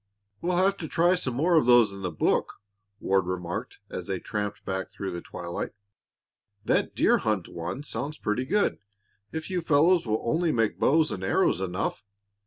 "We'll 0.41 0.57
have 0.57 0.77
to 0.77 0.87
try 0.87 1.13
some 1.13 1.35
more 1.35 1.57
of 1.57 1.67
those 1.67 1.91
in 1.91 2.01
the 2.01 2.09
book," 2.09 2.53
Ward 2.99 3.27
remarked 3.27 3.77
as 3.91 4.07
they 4.07 4.17
tramped 4.17 4.65
back 4.65 4.89
through 4.89 5.11
the 5.11 5.21
twilight. 5.21 5.73
"That 6.65 6.95
deer 6.95 7.19
hunt 7.19 7.47
one 7.47 7.83
sounds 7.83 8.17
pretty 8.17 8.45
good, 8.45 8.79
if 9.31 9.51
you 9.51 9.61
fellows 9.61 10.07
will 10.07 10.23
only 10.25 10.51
make 10.51 10.79
bows 10.79 11.11
and 11.11 11.23
arrows 11.23 11.61
enough. 11.61 12.03